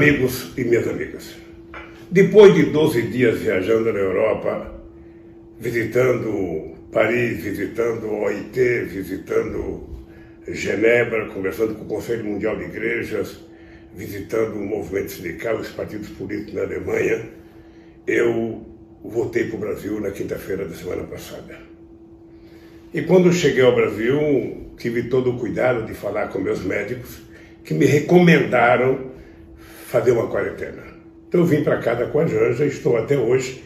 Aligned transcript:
Amigos 0.00 0.52
e 0.56 0.64
minhas 0.64 0.88
amigas, 0.88 1.34
depois 2.10 2.54
de 2.54 2.62
12 2.70 3.02
dias 3.02 3.38
viajando 3.40 3.92
na 3.92 3.98
Europa, 3.98 4.80
visitando 5.58 6.74
Paris, 6.90 7.42
visitando 7.42 8.10
OIT, 8.10 8.84
visitando 8.86 9.90
Genebra, 10.48 11.26
conversando 11.26 11.74
com 11.74 11.84
o 11.84 11.86
Conselho 11.86 12.24
Mundial 12.24 12.56
de 12.56 12.64
Igrejas, 12.64 13.44
visitando 13.94 14.54
o 14.54 14.64
movimento 14.64 15.10
sindical, 15.10 15.56
os 15.56 15.68
partidos 15.68 16.08
políticos 16.08 16.54
na 16.54 16.62
Alemanha, 16.62 17.28
eu 18.06 18.66
voltei 19.04 19.48
para 19.48 19.56
o 19.56 19.60
Brasil 19.60 20.00
na 20.00 20.12
quinta-feira 20.12 20.64
da 20.64 20.74
semana 20.74 21.02
passada. 21.02 21.58
E 22.94 23.02
quando 23.02 23.30
cheguei 23.34 23.62
ao 23.62 23.74
Brasil, 23.74 24.70
tive 24.78 25.10
todo 25.10 25.32
o 25.32 25.38
cuidado 25.38 25.84
de 25.84 25.92
falar 25.92 26.28
com 26.28 26.38
meus 26.38 26.64
médicos, 26.64 27.20
que 27.62 27.74
me 27.74 27.84
recomendaram 27.84 29.10
fazer 29.90 30.12
uma 30.12 30.28
quarentena. 30.28 30.82
Então 31.28 31.40
eu 31.40 31.46
vim 31.46 31.64
para 31.64 31.78
cá 31.78 31.96
com 32.06 32.20
a 32.20 32.26
Janja, 32.26 32.64
estou 32.64 32.96
até 32.96 33.16
hoje, 33.18 33.62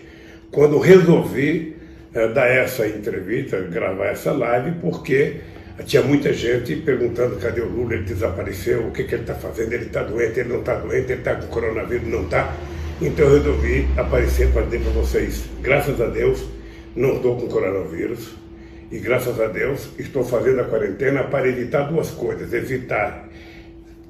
quando 0.51 0.79
resolvi 0.79 1.77
é, 2.15 2.29
dar 2.29 2.47
essa 2.47 2.87
entrevista, 2.87 3.61
gravar 3.61 4.07
essa 4.07 4.33
live, 4.33 4.73
porque 4.81 5.37
tinha 5.85 6.03
muita 6.03 6.33
gente 6.33 6.77
perguntando 6.77 7.37
cadê 7.37 7.61
o 7.61 7.69
Lula, 7.69 7.95
ele 7.95 8.05
desapareceu, 8.05 8.87
o 8.87 8.91
que, 8.91 9.05
que 9.05 9.15
ele 9.15 9.23
está 9.23 9.35
fazendo, 9.35 9.73
ele 9.73 9.87
está 9.87 10.03
doente, 10.03 10.41
ele 10.41 10.49
não 10.49 10.61
está 10.61 10.77
doente, 10.77 11.13
ele 11.13 11.21
está 11.21 11.35
com 11.35 11.47
coronavírus, 11.49 12.09
não 12.09 12.23
está. 12.23 12.55
Então 13.03 13.27
eu 13.27 13.39
resolvi 13.39 13.87
aparecer 13.97 14.51
para 14.51 14.63
dizer 14.63 14.81
para 14.81 14.93
vocês, 14.93 15.45
graças 15.61 16.01
a 16.01 16.07
Deus, 16.07 16.43
não 16.97 17.17
estou 17.17 17.37
com 17.37 17.49
coronavírus, 17.49 18.35
e 18.91 18.99
graças 18.99 19.39
a 19.39 19.47
Deus 19.49 19.91
estou 19.99 20.25
fazendo 20.25 20.61
a 20.61 20.65
quarentena 20.65 21.25
para 21.25 21.49
evitar 21.49 21.83
duas 21.83 22.11
coisas, 22.11 22.53
evitar 22.53 23.24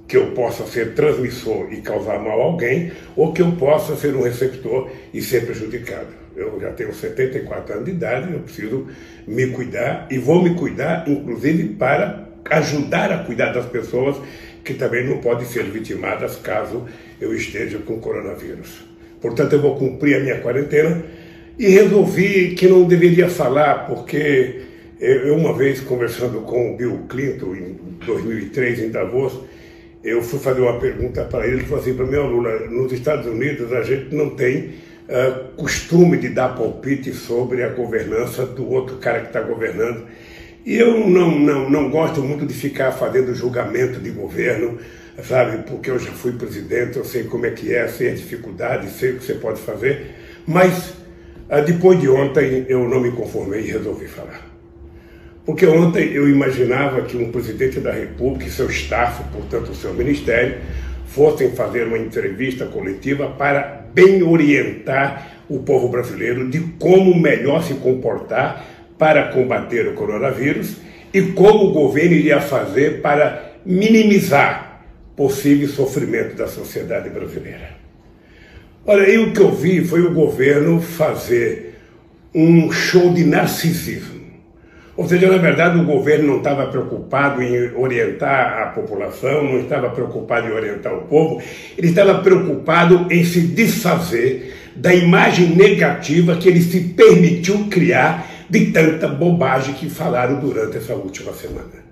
que 0.06 0.16
eu 0.16 0.32
possa 0.32 0.66
ser 0.66 0.94
transmissor 0.94 1.72
e 1.72 1.80
causar 1.80 2.18
mal 2.18 2.40
a 2.40 2.44
alguém, 2.44 2.92
ou 3.16 3.32
que 3.32 3.42
eu 3.42 3.52
possa 3.52 3.96
ser 3.96 4.14
um 4.14 4.22
receptor 4.22 4.90
e 5.12 5.22
ser 5.22 5.46
prejudicado. 5.46 6.08
Eu 6.36 6.58
já 6.60 6.72
tenho 6.72 6.92
74 6.92 7.74
anos 7.74 7.84
de 7.86 7.91
idade, 7.92 8.32
eu 8.32 8.41
preciso 8.41 8.86
me 9.27 9.47
cuidar 9.48 10.06
e 10.10 10.19
vou 10.19 10.42
me 10.42 10.55
cuidar, 10.55 11.08
inclusive, 11.08 11.69
para 11.75 12.28
ajudar 12.50 13.12
a 13.12 13.19
cuidar 13.19 13.52
das 13.52 13.66
pessoas 13.66 14.16
que 14.64 14.75
também 14.75 15.06
não 15.06 15.19
podem 15.19 15.47
ser 15.47 15.64
vitimadas 15.64 16.36
caso 16.36 16.86
eu 17.20 17.34
esteja 17.34 17.78
com 17.78 18.00
coronavírus. 18.00 18.84
Portanto, 19.20 19.55
eu 19.55 19.62
vou 19.62 19.77
cumprir 19.77 20.16
a 20.16 20.20
minha 20.20 20.41
quarentena 20.41 21.02
e 21.58 21.69
resolvi 21.69 22.55
que 22.55 22.66
não 22.66 22.84
deveria 22.84 23.28
falar, 23.28 23.86
porque 23.86 24.62
eu, 25.00 25.36
uma 25.36 25.52
vez 25.52 25.80
conversando 25.80 26.41
com 26.41 26.72
o 26.72 26.77
Bill 26.77 27.05
Clinton, 27.08 27.55
em 27.55 27.77
2003, 28.05 28.80
em 28.80 28.91
Davos, 28.91 29.41
eu 30.05 30.22
fui 30.22 30.38
fazer 30.38 30.60
uma 30.60 30.78
pergunta 30.78 31.24
para 31.24 31.47
ele, 31.47 31.56
ele 31.56 31.64
falou 31.64 31.80
assim 31.80 31.94
para 31.94 32.05
mim, 32.05 32.16
Lula, 32.16 32.66
nos 32.69 32.92
Estados 32.92 33.27
Unidos 33.27 33.72
a 33.72 33.83
gente 33.83 34.14
não 34.14 34.30
tem 34.30 34.74
uh, 35.08 35.56
costume 35.56 36.19
de 36.19 36.28
dar 36.28 36.50
palpite 36.50 37.10
sobre 37.14 37.62
a 37.62 37.70
governança 37.70 38.44
do 38.44 38.70
outro 38.70 38.97
cara 38.97 39.20
que 39.20 39.28
está 39.28 39.41
governando. 39.41 40.05
E 40.64 40.77
eu 40.77 41.08
não, 41.08 41.38
não, 41.38 41.70
não 41.70 41.91
gosto 41.91 42.20
muito 42.20 42.44
de 42.44 42.52
ficar 42.52 42.92
fazendo 42.92 43.34
julgamento 43.34 43.98
de 43.98 44.10
governo, 44.10 44.78
sabe, 45.27 45.62
porque 45.66 45.91
eu 45.91 45.98
já 45.98 46.12
fui 46.12 46.32
presidente, 46.32 46.98
eu 46.98 47.05
sei 47.05 47.25
como 47.25 47.47
é 47.47 47.50
que 47.50 47.75
é, 47.75 47.88
sei 47.88 48.10
a 48.10 48.14
dificuldade, 48.14 48.91
sei 48.91 49.12
o 49.12 49.19
que 49.19 49.25
você 49.25 49.34
pode 49.34 49.60
fazer, 49.62 50.14
mas 50.47 50.91
uh, 51.48 51.64
depois 51.64 51.98
de 51.98 52.10
ontem 52.10 52.66
eu 52.69 52.86
não 52.86 53.00
me 53.00 53.10
conformei 53.10 53.62
e 53.62 53.70
resolvi 53.70 54.06
falar. 54.06 54.44
Porque 55.45 55.67
ontem 55.67 56.12
eu 56.12 56.28
imaginava 56.28 57.03
que 57.03 57.17
um 57.17 57.31
presidente 57.31 57.78
da 57.78 57.92
República 57.92 58.47
e 58.47 58.50
seu 58.50 58.69
staff, 58.70 59.23
portanto 59.31 59.70
o 59.70 59.75
seu 59.75 59.92
ministério, 59.92 60.56
fossem 61.06 61.50
fazer 61.50 61.87
uma 61.87 61.98
entrevista 61.98 62.64
coletiva 62.64 63.28
para 63.28 63.84
bem 63.92 64.22
orientar 64.22 65.45
o 65.48 65.59
povo 65.59 65.89
brasileiro 65.89 66.48
de 66.48 66.61
como 66.78 67.15
melhor 67.15 67.62
se 67.62 67.75
comportar 67.75 68.65
para 68.98 69.28
combater 69.33 69.87
o 69.87 69.92
coronavírus 69.95 70.77
e 71.12 71.21
como 71.21 71.66
o 71.66 71.72
governo 71.72 72.15
iria 72.15 72.41
fazer 72.41 73.03
para 73.03 73.53
minimizar 73.66 74.83
possível 75.15 75.69
sofrimento 75.69 76.37
da 76.37 76.49
sociedade 76.49 77.10
brasileira. 77.10 77.77
Olha, 78.87 79.04
aí 79.04 79.19
o 79.19 79.33
que 79.33 79.41
eu 79.41 79.53
vi 79.53 79.84
foi 79.84 80.00
o 80.00 80.12
governo 80.12 80.81
fazer 80.81 81.75
um 82.34 82.72
show 82.72 83.12
de 83.12 83.25
narcisismo 83.25 84.23
ou 84.97 85.09
seja, 85.09 85.28
na 85.28 85.38
verdade, 85.38 85.78
o 85.78 85.84
governo 85.84 86.28
não 86.28 86.37
estava 86.38 86.66
preocupado 86.66 87.43
em 87.43 87.75
orientar 87.75 88.62
a 88.62 88.66
população, 88.66 89.43
não 89.43 89.60
estava 89.60 89.91
preocupado 89.91 90.47
em 90.47 90.53
orientar 90.53 90.94
o 90.94 91.03
povo, 91.03 91.43
ele 91.77 91.88
estava 91.88 92.21
preocupado 92.21 93.09
em 93.10 93.25
se 93.25 93.41
desfazer 93.41 94.54
da 94.77 94.94
imagem 94.94 95.56
negativa 95.56 96.37
que 96.37 96.49
ele 96.49 96.60
se 96.60 96.81
permitiu 96.81 97.66
criar 97.69 98.31
de 98.49 98.66
tanta 98.66 99.09
bobagem 99.09 99.75
que 99.75 99.88
falaram 99.88 100.38
durante 100.38 100.77
essa 100.77 100.94
última 100.94 101.33
semana. 101.33 101.84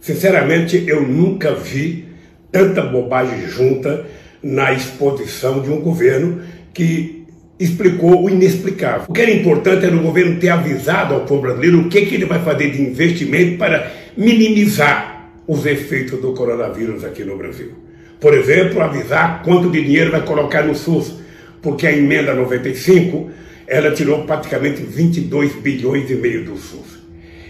Sinceramente, 0.00 0.84
eu 0.86 1.06
nunca 1.06 1.54
vi 1.54 2.06
tanta 2.50 2.82
bobagem 2.82 3.46
junta 3.46 4.06
na 4.42 4.72
exposição 4.72 5.60
de 5.60 5.70
um 5.70 5.80
governo 5.80 6.40
que 6.72 7.17
explicou 7.58 8.24
o 8.24 8.30
inexplicável. 8.30 9.06
O 9.08 9.12
que 9.12 9.20
era 9.20 9.30
importante 9.30 9.84
era 9.84 9.96
o 9.96 10.02
governo 10.02 10.38
ter 10.38 10.48
avisado 10.48 11.14
ao 11.14 11.20
povo 11.22 11.42
brasileiro 11.42 11.80
o 11.80 11.88
que, 11.88 12.06
que 12.06 12.14
ele 12.14 12.24
vai 12.24 12.42
fazer 12.42 12.70
de 12.70 12.82
investimento 12.82 13.58
para 13.58 13.90
minimizar 14.16 15.30
os 15.46 15.66
efeitos 15.66 16.20
do 16.20 16.32
coronavírus 16.34 17.04
aqui 17.04 17.24
no 17.24 17.36
Brasil. 17.36 17.72
Por 18.20 18.34
exemplo, 18.34 18.80
avisar 18.80 19.42
quanto 19.42 19.70
de 19.70 19.82
dinheiro 19.82 20.10
vai 20.10 20.22
colocar 20.22 20.62
no 20.62 20.74
SUS, 20.74 21.14
porque 21.62 21.86
a 21.86 21.92
emenda 21.96 22.34
95 22.34 23.30
ela 23.66 23.90
tirou 23.90 24.24
praticamente 24.24 24.82
22 24.82 25.54
bilhões 25.56 26.10
e 26.10 26.14
meio 26.14 26.44
do 26.44 26.56
SUS. 26.56 26.98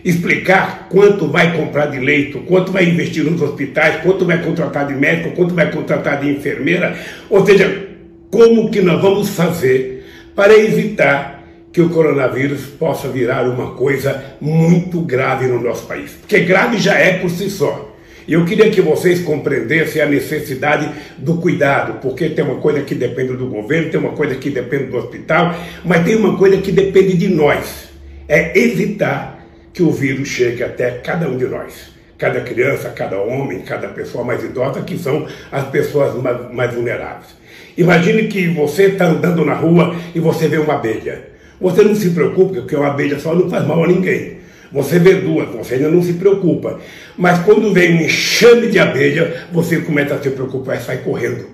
Explicar 0.05 0.89
quanto 0.89 1.29
vai 1.29 1.57
comprar 1.57 1.87
de 1.87 1.99
leito, 1.99 2.41
quanto 2.41 2.73
vai 2.73 2.85
investir 2.85 3.25
nos 3.25 3.43
hospitais, 3.43 4.03
quanto 4.03 4.25
vai 4.25 4.43
contratar 4.43 4.87
de 4.87 4.95
médico, 4.95 5.35
quanto 5.35 5.55
vai 5.55 5.71
contratar 5.71 6.21
de 6.21 6.31
enfermeira, 6.31 6.97
ou 7.29 7.45
seja, 7.45 7.89
como 8.31 8.71
que 8.71 8.81
nós 8.81 9.01
vamos 9.01 9.31
fazer 9.31 9.98
para 10.39 10.57
evitar 10.57 11.43
que 11.73 11.81
o 11.81 11.91
coronavírus 11.91 12.61
possa 12.79 13.09
virar 13.09 13.43
uma 13.43 13.75
coisa 13.75 14.37
muito 14.41 15.01
grave 15.01 15.49
no 15.49 15.61
nosso 15.61 15.85
país. 15.85 16.13
Porque 16.13 16.39
grave 16.43 16.79
já 16.79 16.95
é 16.95 17.19
por 17.19 17.29
si 17.29 17.51
só. 17.51 17.93
E 18.25 18.35
eu 18.35 18.45
queria 18.45 18.71
que 18.71 18.81
vocês 18.81 19.21
compreendessem 19.23 20.01
a 20.01 20.07
necessidade 20.07 20.89
do 21.19 21.39
cuidado, 21.39 21.95
porque 22.01 22.29
tem 22.29 22.45
uma 22.45 22.61
coisa 22.61 22.83
que 22.83 22.95
depende 22.95 23.37
do 23.37 23.49
governo, 23.49 23.91
tem 23.91 23.99
uma 23.99 24.13
coisa 24.13 24.37
que 24.37 24.49
depende 24.49 24.85
do 24.85 24.99
hospital, 24.99 25.57
mas 25.85 26.05
tem 26.05 26.15
uma 26.15 26.39
coisa 26.39 26.59
que 26.59 26.71
depende 26.71 27.17
de 27.17 27.27
nós. 27.27 27.89
É 28.29 28.57
evitar 28.57 29.45
que 29.73 29.83
o 29.83 29.91
vírus 29.91 30.29
chegue 30.29 30.63
até 30.63 30.93
cada 30.99 31.29
um 31.29 31.37
de 31.37 31.47
nós. 31.47 31.91
Cada 32.17 32.43
criança, 32.43 32.91
cada 32.91 33.21
homem, 33.21 33.63
cada 33.63 33.89
pessoa 33.89 34.23
mais 34.23 34.45
idosa, 34.45 34.83
que 34.83 34.97
são 34.97 35.27
as 35.51 35.67
pessoas 35.67 36.15
mais 36.53 36.73
vulneráveis. 36.73 37.38
Imagine 37.79 38.27
que 38.27 38.49
você 38.49 38.87
está 38.87 39.07
andando 39.07 39.45
na 39.45 39.55
rua 39.55 39.95
e 40.13 40.19
você 40.19 40.49
vê 40.49 40.59
uma 40.59 40.75
abelha. 40.75 41.29
Você 41.61 41.83
não 41.83 41.95
se 41.95 42.11
preocupa, 42.11 42.55
porque 42.55 42.75
uma 42.75 42.89
abelha 42.89 43.21
só 43.21 43.33
não 43.33 43.49
faz 43.49 43.65
mal 43.65 43.85
a 43.85 43.87
ninguém. 43.87 44.39
Você 44.73 44.99
vê 44.99 45.15
duas, 45.15 45.49
você 45.49 45.75
ainda 45.75 45.89
não 45.89 46.03
se 46.03 46.15
preocupa. 46.15 46.81
Mas 47.17 47.39
quando 47.45 47.73
vem 47.73 47.95
um 47.95 48.03
enxame 48.03 48.67
de 48.67 48.81
abelha, 48.81 49.47
você 49.53 49.79
começa 49.79 50.17
a 50.17 50.21
se 50.21 50.29
preocupar 50.31 50.77
e 50.77 50.81
sai 50.81 50.99
correndo. 50.99 51.47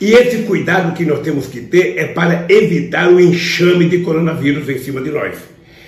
E 0.00 0.12
esse 0.12 0.44
cuidado 0.44 0.94
que 0.94 1.04
nós 1.04 1.20
temos 1.20 1.48
que 1.48 1.60
ter 1.60 1.98
é 1.98 2.06
para 2.06 2.46
evitar 2.48 3.08
o 3.08 3.20
enxame 3.20 3.88
de 3.88 3.98
coronavírus 3.98 4.68
em 4.68 4.78
cima 4.78 5.00
de 5.00 5.10
nós. 5.10 5.34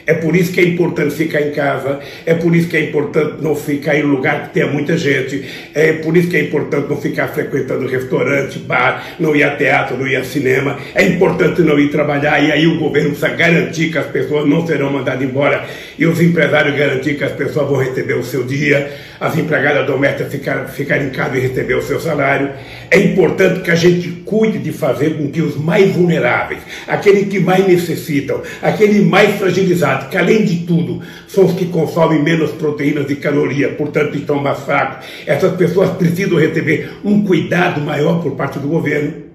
É 0.08 0.14
por 0.14 0.34
isso 0.34 0.52
que 0.52 0.60
é 0.60 0.64
importante 0.64 1.14
ficar 1.14 1.42
em 1.42 1.50
casa, 1.50 2.00
é 2.24 2.32
por 2.32 2.56
isso 2.56 2.66
que 2.66 2.78
é 2.78 2.80
importante 2.80 3.42
não 3.42 3.54
ficar 3.54 3.94
em 3.94 4.04
lugar 4.04 4.44
que 4.44 4.54
tenha 4.54 4.66
muita 4.66 4.96
gente, 4.96 5.44
é 5.74 5.92
por 5.92 6.16
isso 6.16 6.30
que 6.30 6.36
é 6.38 6.44
importante 6.44 6.88
não 6.88 6.96
ficar 6.96 7.28
frequentando 7.28 7.86
restaurante, 7.86 8.58
bar, 8.58 9.04
não 9.20 9.36
ir 9.36 9.42
a 9.42 9.54
teatro, 9.54 9.98
não 9.98 10.06
ir 10.06 10.16
a 10.16 10.25
cinema, 10.25 10.78
é 10.94 11.05
importante 11.05 11.60
não 11.60 11.78
ir 11.78 11.90
trabalhar 11.90 12.43
e 12.43 12.50
aí 12.50 12.66
o 12.66 12.78
governo 12.78 13.10
precisa 13.10 13.28
garantir 13.28 13.93
que 13.93 13.99
as 13.99 14.06
pessoas 14.06 14.49
não 14.49 14.66
serão 14.66 14.90
mandadas 14.90 15.22
embora 15.22 15.66
e 15.99 16.06
os 16.06 16.19
empresários 16.22 16.75
garantir 16.75 17.19
que 17.19 17.25
as 17.25 17.32
pessoas 17.32 17.69
vão 17.69 17.76
receber 17.76 18.14
o 18.14 18.25
seu 18.25 18.44
dia, 18.44 18.90
as 19.20 19.37
empregadas 19.37 19.87
domésticas 19.87 20.32
ficar, 20.32 20.69
ficar 20.69 20.99
em 20.99 21.10
casa 21.10 21.37
e 21.37 21.40
receber 21.40 21.75
o 21.75 21.82
seu 21.82 22.00
salário. 22.00 22.50
É 22.90 22.99
importante 22.99 23.60
que 23.60 23.70
a 23.70 23.75
gente 23.75 24.08
cuide 24.25 24.58
de 24.58 24.72
fazer 24.72 25.19
com 25.19 25.28
que 25.31 25.43
os 25.43 25.56
mais 25.56 25.90
vulneráveis, 25.90 26.60
aqueles 26.87 27.28
que 27.28 27.40
mais 27.40 27.66
necessitam, 27.66 28.43
aqueles 28.62 29.05
mais 29.05 29.37
fragilizados, 29.37 29.97
que 30.06 30.16
além 30.16 30.44
de 30.44 30.58
tudo 30.66 31.00
são 31.26 31.46
os 31.46 31.52
que 31.52 31.66
consomem 31.66 32.22
menos 32.22 32.50
proteínas 32.52 33.10
e 33.10 33.16
calorias, 33.16 33.72
portanto 33.76 34.16
estão 34.16 34.42
mais 34.42 34.60
fracos, 34.60 35.06
essas 35.26 35.56
pessoas 35.56 35.90
precisam 35.90 36.38
receber 36.38 36.90
um 37.04 37.24
cuidado 37.24 37.80
maior 37.80 38.22
por 38.22 38.32
parte 38.32 38.58
do 38.58 38.68
governo. 38.68 39.28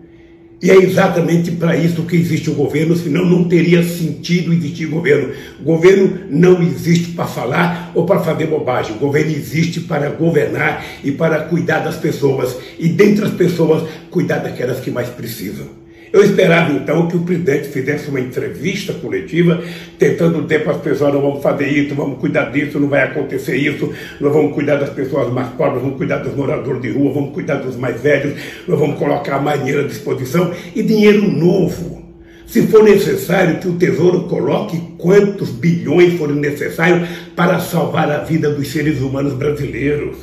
E 0.64 0.72
é 0.72 0.78
exatamente 0.78 1.52
para 1.52 1.76
isso 1.76 2.04
que 2.04 2.16
existe 2.16 2.50
o 2.50 2.54
governo, 2.54 2.96
senão 2.96 3.26
não 3.26 3.44
teria 3.44 3.84
sentido 3.84 4.54
existir 4.54 4.86
governo. 4.86 5.34
O 5.60 5.64
governo 5.64 6.20
não 6.30 6.64
existe 6.64 7.12
para 7.12 7.26
falar 7.26 7.92
ou 7.94 8.06
para 8.06 8.22
fazer 8.22 8.48
bobagem. 8.48 8.96
O 8.96 9.00
governo 9.00 9.32
existe 9.32 9.82
para 9.82 10.10
governar 10.10 10.86
e 11.04 11.12
para 11.12 11.42
cuidar 11.42 11.80
das 11.80 11.98
pessoas. 11.98 12.56
E 12.80 12.88
dentre 12.88 13.26
as 13.26 13.34
pessoas, 13.34 13.84
cuidar 14.10 14.38
daquelas 14.38 14.80
que 14.80 14.90
mais 14.90 15.10
precisam. 15.10 15.83
Eu 16.14 16.24
esperava 16.24 16.72
então 16.72 17.08
que 17.08 17.18
o 17.18 17.22
presidente 17.22 17.70
fizesse 17.70 18.08
uma 18.08 18.20
entrevista 18.20 18.94
coletiva, 18.94 19.64
tentando 19.98 20.44
dizer 20.44 20.64
para 20.64 20.74
as 20.74 20.82
pessoas: 20.82 21.12
não 21.12 21.22
vamos 21.22 21.42
fazer 21.42 21.68
isso, 21.68 21.96
vamos 21.96 22.20
cuidar 22.20 22.52
disso, 22.52 22.80
não 22.80 22.88
vai 22.88 23.02
acontecer 23.02 23.56
isso, 23.56 23.92
nós 24.22 24.32
vamos 24.32 24.54
cuidar 24.54 24.76
das 24.76 24.92
pessoas 24.92 25.34
mais 25.34 25.50
pobres, 25.50 25.82
vamos 25.82 25.98
cuidar 25.98 26.18
dos 26.18 26.36
moradores 26.36 26.84
de 26.84 26.92
rua, 26.92 27.12
vamos 27.12 27.34
cuidar 27.34 27.56
dos 27.56 27.76
mais 27.76 28.00
velhos, 28.00 28.40
nós 28.68 28.80
vamos 28.80 29.00
colocar 29.00 29.40
mais 29.42 29.60
dinheiro 29.62 29.86
à 29.86 29.88
disposição 29.88 30.52
e 30.76 30.84
dinheiro 30.84 31.28
novo. 31.32 32.04
Se 32.46 32.62
for 32.68 32.84
necessário 32.84 33.58
que 33.58 33.68
o 33.68 33.74
Tesouro 33.74 34.26
coloque 34.26 34.80
quantos 35.00 35.50
bilhões 35.50 36.14
forem 36.14 36.36
necessários 36.36 37.10
para 37.36 37.60
salvar 37.60 38.12
a 38.12 38.20
vida 38.20 38.52
dos 38.52 38.72
seres 38.72 39.02
humanos 39.02 39.34
brasileiros. 39.34 40.18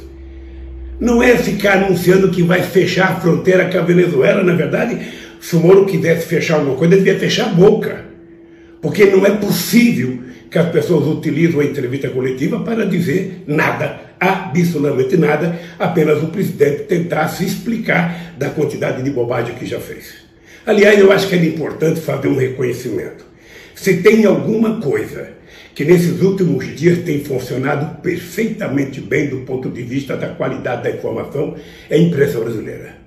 Não 1.00 1.20
é 1.20 1.36
ficar 1.36 1.82
anunciando 1.82 2.28
que 2.28 2.44
vai 2.44 2.62
fechar 2.62 3.10
a 3.10 3.16
fronteira 3.16 3.68
com 3.68 3.78
a 3.78 3.82
Venezuela, 3.82 4.44
na 4.44 4.52
verdade, 4.52 4.98
se 5.40 5.56
o 5.56 5.60
Moro 5.60 5.86
quisesse 5.86 6.26
fechar 6.26 6.56
alguma 6.56 6.76
coisa, 6.76 6.94
ele 6.94 7.02
devia 7.02 7.18
fechar 7.18 7.46
a 7.46 7.54
boca. 7.54 8.04
Porque 8.80 9.06
não 9.06 9.24
é 9.24 9.30
possível 9.30 10.20
que 10.50 10.58
as 10.58 10.68
pessoas 10.70 11.06
utilizem 11.06 11.60
a 11.60 11.64
entrevista 11.64 12.08
coletiva 12.10 12.60
para 12.60 12.84
dizer 12.84 13.44
nada, 13.46 14.00
absolutamente 14.18 15.16
nada, 15.16 15.58
apenas 15.78 16.22
o 16.22 16.26
presidente 16.26 16.82
tentar 16.84 17.28
se 17.28 17.44
explicar 17.44 18.34
da 18.36 18.50
quantidade 18.50 19.02
de 19.02 19.10
bobagem 19.10 19.54
que 19.54 19.64
já 19.64 19.80
fez. 19.80 20.14
Aliás, 20.66 20.98
eu 20.98 21.10
acho 21.10 21.28
que 21.28 21.36
é 21.36 21.44
importante 21.44 22.00
fazer 22.00 22.28
um 22.28 22.36
reconhecimento. 22.36 23.24
Se 23.74 23.98
tem 23.98 24.26
alguma 24.26 24.80
coisa 24.80 25.30
que 25.74 25.84
nesses 25.84 26.20
últimos 26.20 26.76
dias 26.76 26.98
tem 26.98 27.24
funcionado 27.24 28.02
perfeitamente 28.02 29.00
bem 29.00 29.28
do 29.28 29.38
ponto 29.38 29.70
de 29.70 29.82
vista 29.82 30.16
da 30.16 30.28
qualidade 30.28 30.82
da 30.82 30.90
informação, 30.90 31.56
é 31.88 31.94
a 31.94 31.98
imprensa 31.98 32.40
brasileira. 32.40 32.99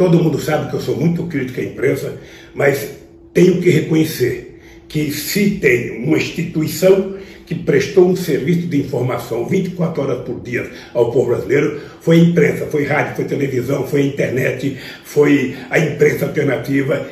Todo 0.00 0.18
mundo 0.18 0.40
sabe 0.40 0.70
que 0.70 0.76
eu 0.76 0.80
sou 0.80 0.96
muito 0.96 1.24
crítico 1.24 1.60
à 1.60 1.62
imprensa, 1.62 2.16
mas 2.54 2.88
tenho 3.34 3.60
que 3.60 3.68
reconhecer 3.68 4.58
que 4.88 5.12
se 5.12 5.58
tem 5.60 6.02
uma 6.02 6.16
instituição 6.16 7.16
que 7.44 7.54
prestou 7.54 8.08
um 8.08 8.16
serviço 8.16 8.66
de 8.66 8.80
informação 8.80 9.44
24 9.44 10.02
horas 10.02 10.24
por 10.24 10.40
dia 10.40 10.70
ao 10.94 11.12
povo 11.12 11.32
brasileiro, 11.32 11.82
foi 12.00 12.18
a 12.18 12.22
imprensa, 12.22 12.64
foi 12.64 12.84
rádio, 12.84 13.16
foi 13.16 13.26
televisão, 13.26 13.86
foi 13.86 14.00
a 14.00 14.06
internet, 14.06 14.78
foi 15.04 15.54
a 15.68 15.78
imprensa 15.78 16.24
alternativa, 16.24 17.06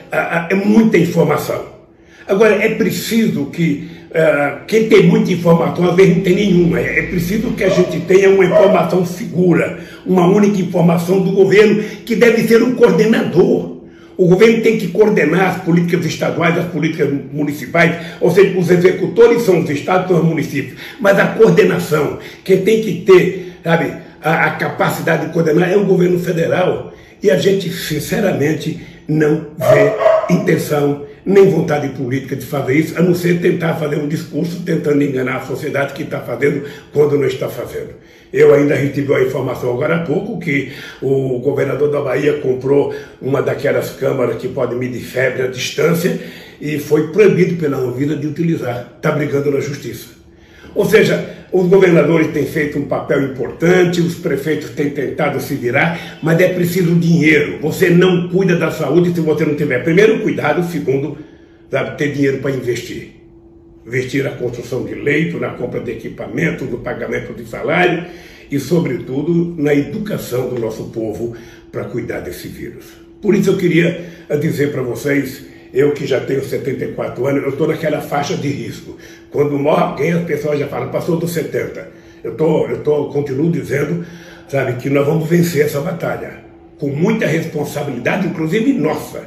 é 0.49 0.55
muita 0.55 0.97
informação. 0.97 1.67
Agora, 2.27 2.55
é 2.55 2.75
preciso 2.75 3.51
que 3.51 3.98
uh, 4.11 4.65
quem 4.67 4.89
tem 4.89 5.05
muita 5.05 5.33
informação, 5.33 5.89
às 5.89 5.97
vezes 5.97 6.17
não 6.17 6.23
tem 6.23 6.35
nenhuma. 6.35 6.81
É 6.81 7.03
preciso 7.03 7.53
que 7.53 7.65
a 7.65 7.69
gente 7.69 8.01
tenha 8.01 8.31
uma 8.31 8.45
informação 8.45 9.05
segura, 9.05 9.79
uma 10.07 10.27
única 10.27 10.61
informação 10.61 11.21
do 11.21 11.33
governo, 11.33 11.83
que 12.05 12.17
deve 12.17 12.47
ser 12.47 12.63
um 12.63 12.75
coordenador. 12.75 13.79
O 14.17 14.27
governo 14.27 14.63
tem 14.63 14.77
que 14.79 14.89
coordenar 14.89 15.57
as 15.57 15.63
políticas 15.63 16.05
estaduais, 16.05 16.59
as 16.59 16.67
políticas 16.67 17.09
municipais, 17.33 17.95
ou 18.21 18.31
seja, 18.33 18.59
os 18.59 18.69
executores 18.69 19.43
são 19.43 19.61
os 19.61 19.71
estados, 19.71 20.09
são 20.09 20.19
os 20.19 20.25
municípios, 20.25 20.77
mas 20.99 21.17
a 21.21 21.27
coordenação, 21.27 22.19
quem 22.45 22.63
tem 22.63 22.83
que 22.83 23.03
ter, 23.03 23.53
sabe, 23.63 23.93
a, 24.21 24.47
a 24.47 24.51
capacidade 24.53 25.27
de 25.27 25.33
coordenar 25.33 25.71
é 25.71 25.77
o 25.77 25.85
governo 25.85 26.19
federal. 26.19 26.93
E 27.23 27.31
a 27.31 27.37
gente, 27.37 27.71
sinceramente, 27.71 28.81
não 29.09 29.47
vê 29.57 30.35
intenção 30.35 31.07
nem 31.25 31.51
vontade 31.51 31.89
política 31.91 32.37
de 32.37 32.45
fazer 32.45 32.75
isso, 32.75 32.99
a 32.99 33.03
não 33.03 33.15
ser 33.15 33.41
tentar 33.41 33.75
fazer 33.75 33.97
um 33.97 34.09
discurso 34.09 34.63
tentando 34.65 35.03
enganar 35.03 35.37
a 35.37 35.47
sociedade 35.47 35.93
que 35.93 36.03
está 36.03 36.21
fazendo 36.21 36.65
quando 36.93 37.19
não 37.19 37.27
está 37.27 37.49
fazendo. 37.49 37.91
Eu 38.33 38.55
ainda 38.55 38.75
recebi 38.75 39.13
a 39.13 39.23
informação 39.23 39.71
agora 39.73 39.97
há 39.97 39.99
pouco 40.01 40.39
que 40.39 40.73
o 41.03 41.39
governador 41.39 41.91
da 41.91 42.01
Bahia 42.01 42.35
comprou 42.41 42.95
uma 43.21 43.43
daquelas 43.43 43.91
câmaras 43.91 44.37
que 44.37 44.49
pode 44.49 44.75
medir 44.75 45.01
febre 45.01 45.43
à 45.43 45.47
distância 45.47 46.19
e 46.61 46.79
foi 46.79 47.09
proibido 47.09 47.57
pela 47.57 47.79
Anvisa 47.79 48.17
de 48.17 48.27
utilizar. 48.27 48.93
Está 48.97 49.13
brigando 49.13 49.51
na 49.51 49.61
justiça. 49.61 50.09
Ou 50.75 50.85
seja, 50.85 51.38
os 51.51 51.67
governadores 51.67 52.29
têm 52.33 52.45
feito 52.45 52.79
um 52.79 52.85
papel 52.85 53.23
importante, 53.23 54.01
os 54.01 54.17
prefeitos 54.17 54.71
têm 54.71 54.91
tentado 54.91 55.41
se 55.41 55.55
virar, 55.55 56.19
mas 56.23 56.39
é 56.41 56.49
preciso 56.53 56.95
dinheiro. 56.95 57.59
Você 57.63 57.89
não 57.89 58.29
cuida 58.29 58.57
da 58.57 58.71
saúde 58.71 59.15
se 59.15 59.21
você 59.21 59.47
não 59.47 59.55
tiver, 59.55 59.83
primeiro, 59.83 60.21
cuidado, 60.21 60.71
segundo, 60.71 61.17
sabe, 61.71 61.97
ter 61.97 62.13
dinheiro 62.13 62.39
para 62.39 62.51
investir. 62.51 63.17
Investir 63.87 64.25
na 64.25 64.31
construção 64.33 64.85
de 64.85 64.95
leito, 64.95 65.41
na 65.41 65.51
compra 65.51 65.81
de 65.81 65.93
equipamento, 65.93 66.65
no 66.65 66.79
pagamento 66.79 67.33
de 67.33 67.49
salário 67.49 68.05
e, 68.51 68.59
sobretudo, 68.59 69.55
na 69.57 69.75
educação 69.75 70.51
do 70.51 70.61
nosso 70.61 70.91
povo 70.91 71.35
para 71.73 71.85
cuidar 71.85 72.21
desse 72.21 72.49
vírus. 72.49 72.85
Por 73.23 73.35
isso 73.35 73.51
eu 73.51 73.57
queria 73.57 74.05
dizer 74.39 74.71
para 74.71 74.83
vocês 74.83 75.49
eu 75.73 75.93
que 75.93 76.07
já 76.07 76.21
tenho 76.21 76.43
74 76.43 77.27
anos, 77.27 77.43
eu 77.43 77.51
estou 77.51 77.69
naquela 77.69 78.01
faixa 78.01 78.37
de 78.37 78.49
risco. 78.49 78.97
Quando 79.31 79.59
morre 79.59 79.83
alguém, 79.83 80.13
as 80.13 80.25
pessoas 80.25 80.59
já 80.59 80.67
falam, 80.67 80.89
passou 80.91 81.17
dos 81.17 81.33
70. 81.33 81.89
Eu, 82.25 82.35
tô, 82.35 82.67
eu 82.67 82.83
tô, 82.83 83.07
continuo 83.07 83.51
dizendo, 83.51 84.05
sabe, 84.49 84.75
que 84.75 84.89
nós 84.89 85.07
vamos 85.07 85.29
vencer 85.29 85.67
essa 85.67 85.81
batalha. 85.81 86.45
Com 86.79 86.89
muita 86.89 87.27
responsabilidade, 87.27 88.27
inclusive 88.27 88.73
nossa. 88.73 89.23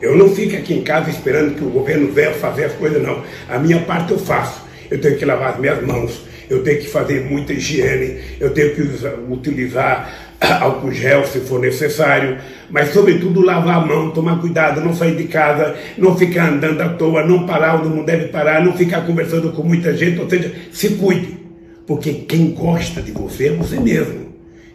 Eu 0.00 0.16
não 0.16 0.28
fico 0.28 0.56
aqui 0.56 0.74
em 0.74 0.82
casa 0.82 1.08
esperando 1.08 1.54
que 1.54 1.64
o 1.64 1.70
governo 1.70 2.12
venha 2.12 2.32
fazer 2.32 2.64
as 2.64 2.72
coisas, 2.74 3.02
não. 3.02 3.22
A 3.48 3.58
minha 3.58 3.80
parte 3.80 4.12
eu 4.12 4.18
faço. 4.18 4.66
Eu 4.90 5.00
tenho 5.00 5.16
que 5.16 5.24
lavar 5.24 5.54
as 5.54 5.58
minhas 5.58 5.82
mãos, 5.82 6.22
eu 6.48 6.62
tenho 6.62 6.78
que 6.80 6.88
fazer 6.88 7.24
muita 7.24 7.52
higiene, 7.52 8.20
eu 8.38 8.50
tenho 8.50 8.74
que 8.74 8.82
usar, 8.82 9.14
utilizar 9.28 10.25
álcool 10.60 10.92
gel 10.92 11.26
se 11.26 11.40
for 11.40 11.60
necessário, 11.60 12.38
mas 12.70 12.92
sobretudo 12.92 13.40
lavar 13.40 13.82
a 13.82 13.86
mão, 13.86 14.10
tomar 14.10 14.40
cuidado, 14.40 14.80
não 14.80 14.94
sair 14.94 15.16
de 15.16 15.24
casa, 15.24 15.74
não 15.96 16.16
ficar 16.16 16.50
andando 16.50 16.80
à 16.80 16.88
toa, 16.90 17.24
não 17.24 17.46
parar 17.46 17.80
onde 17.80 17.94
não 17.94 18.04
deve 18.04 18.28
parar, 18.28 18.64
não 18.64 18.72
ficar 18.72 19.06
conversando 19.06 19.52
com 19.52 19.62
muita 19.62 19.96
gente, 19.96 20.20
ou 20.20 20.28
seja, 20.28 20.52
se 20.72 20.90
cuide, 20.90 21.38
porque 21.86 22.12
quem 22.12 22.50
gosta 22.52 23.00
de 23.00 23.12
você 23.12 23.48
é 23.48 23.52
você 23.52 23.78
mesmo. 23.78 24.26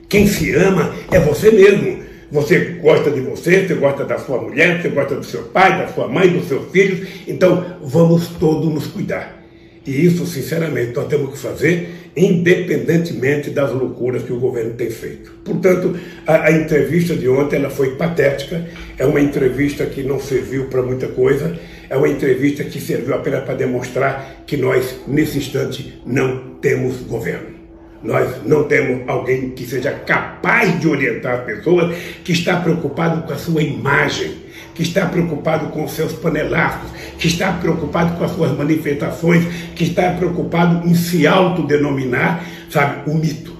Quem 0.08 0.28
se 0.28 0.54
ama 0.56 0.94
é 1.12 1.20
você 1.20 1.52
mesmo. 1.52 2.02
Você 2.32 2.80
gosta 2.82 3.12
de 3.12 3.20
você, 3.20 3.68
você 3.68 3.74
gosta 3.76 4.06
da 4.06 4.18
sua 4.18 4.42
mulher, 4.42 4.82
você 4.82 4.88
gosta 4.88 5.16
do 5.16 5.24
seu 5.24 5.44
pai, 5.44 5.78
da 5.78 5.90
sua 5.90 6.08
mãe, 6.08 6.30
dos 6.30 6.48
seus 6.48 6.72
filhos, 6.72 7.06
então 7.28 7.78
vamos 7.82 8.30
todos 8.40 8.74
nos 8.74 8.88
cuidar. 8.88 9.44
E 9.86 10.06
isso, 10.06 10.26
sinceramente, 10.26 10.96
nós 10.96 11.08
temos 11.08 11.32
que 11.32 11.40
fazer 11.40 11.90
independentemente 12.16 13.50
das 13.50 13.72
loucuras 13.72 14.24
que 14.24 14.34
o 14.34 14.40
governo 14.40 14.74
tem 14.74 14.90
feito. 14.90 15.32
Portanto, 15.44 15.98
a, 16.28 16.48
a, 16.48 16.52
entrevista 16.52 17.16
de 17.16 17.28
ontem 17.28 17.58
ela 17.58 17.70
foi 17.70 17.96
patética, 17.96 18.68
é 18.98 19.06
uma 19.06 19.22
entrevista 19.22 19.86
que 19.86 20.04
não 20.04 20.20
serviu 20.20 20.66
para 20.66 20.82
muita 20.82 21.08
coisa, 21.08 21.58
é 21.90 21.96
uma 21.96 22.10
entrevista 22.10 22.64
que 22.64 22.80
serviu 22.80 23.14
apenas 23.14 23.44
para 23.44 23.56
demonstrar 23.56 24.44
que 24.46 24.58
nós, 24.58 25.00
nesse 25.08 25.38
instante, 25.38 26.02
não 26.06 26.56
temos 26.62 26.98
governo. 27.02 27.62
Nós 28.04 28.44
não 28.46 28.64
temos 28.64 29.08
alguém 29.08 29.52
que 29.52 29.66
seja 29.66 29.92
capaz 29.92 30.80
de 30.80 30.88
orientar 30.88 31.40
as 31.40 31.46
pessoas, 31.46 31.96
que 32.24 32.32
está 32.32 32.60
preocupado 32.60 33.24
com 33.24 33.34
a 33.34 33.38
sua 33.38 33.62
imagem, 33.62 34.32
que 34.74 34.84
está 34.84 35.06
preocupado 35.06 35.68
com 35.68 35.84
os 35.84 35.92
seus 35.92 36.14
panelaços, 36.14 36.90
que 37.18 37.28
está 37.28 37.52
preocupado 37.54 38.18
com 38.18 38.24
as 38.24 38.32
suas 38.32 38.58
manifestações, 38.58 39.46
que 39.76 39.84
está 39.84 40.12
preocupado 40.12 40.88
em 40.88 40.96
se 40.96 41.28
autodenominar, 41.28 42.46
sabe, 42.70 43.10
o 43.10 43.14
mito. 43.14 43.56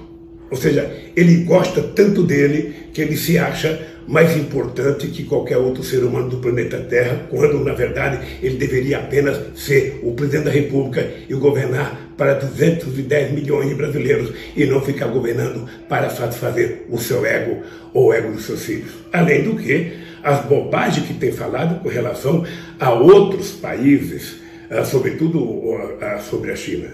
Ou 0.50 0.58
seja, 0.58 0.92
ele 1.16 1.44
gosta 1.44 1.82
tanto 1.82 2.24
dele 2.24 2.88
que 2.94 3.02
ele 3.02 3.16
se 3.16 3.38
acha 3.38 3.91
mais 4.12 4.36
importante 4.36 5.08
que 5.08 5.24
qualquer 5.24 5.58
outro 5.58 5.82
ser 5.84 6.04
humano 6.04 6.30
do 6.30 6.38
planeta 6.38 6.78
Terra, 6.80 7.28
quando 7.30 7.64
na 7.64 7.74
verdade 7.74 8.20
ele 8.44 8.58
deveria 8.58 8.98
apenas 8.98 9.40
ser 9.56 10.02
o 10.04 10.12
presidente 10.12 10.46
da 10.46 10.52
República 10.52 11.10
e 11.30 11.34
governar 11.34 12.12
para 12.18 12.34
210 12.34 13.32
milhões 13.32 13.70
de 13.70 13.76
brasileiros 13.76 14.34
e 14.56 14.66
não 14.66 14.82
ficar 14.82 15.08
governando 15.08 15.66
para 15.88 16.10
satisfazer 16.10 16.84
o 16.90 16.98
seu 16.98 17.26
ego 17.26 17.64
ou 17.94 18.08
o 18.08 18.14
ego 18.14 18.34
dos 18.34 18.46
seus 18.46 18.66
filhos. 18.66 18.92
Além 19.14 19.44
do 19.44 19.56
que, 19.56 19.94
as 20.22 20.46
bobagens 20.46 21.08
que 21.08 21.14
tem 21.14 21.32
falado 21.32 21.82
com 21.82 21.88
relação 21.88 22.46
a 22.80 22.92
outros 22.92 23.52
países, 23.52 24.36
uh, 24.70 24.86
sobretudo 24.86 25.40
uh, 25.40 25.98
sobre 26.30 26.52
a 26.52 26.56
China. 26.56 26.90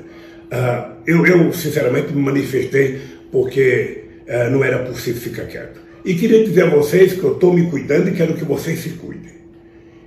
Eu, 1.05 1.25
eu, 1.25 1.51
sinceramente, 1.51 2.13
me 2.13 2.21
manifestei 2.21 3.01
porque 3.29 4.05
não 4.49 4.63
era 4.63 4.79
possível 4.79 5.21
ficar 5.21 5.43
quieto. 5.43 5.86
E 6.05 6.15
queria 6.15 6.43
dizer 6.43 6.63
a 6.63 6.69
vocês 6.69 7.13
que 7.13 7.23
eu 7.23 7.33
estou 7.33 7.53
me 7.53 7.69
cuidando 7.69 8.09
e 8.09 8.13
quero 8.13 8.33
que 8.33 8.45
vocês 8.45 8.79
se 8.79 8.89
cuidem. 8.89 9.31